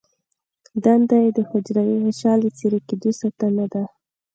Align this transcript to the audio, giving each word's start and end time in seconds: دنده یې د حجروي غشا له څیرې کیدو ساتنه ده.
دنده 0.83 1.15
یې 1.23 1.29
د 1.37 1.39
حجروي 1.49 1.97
غشا 2.03 2.33
له 2.43 2.49
څیرې 2.57 2.79
کیدو 2.87 3.09
ساتنه 3.21 3.65
ده. 3.73 3.83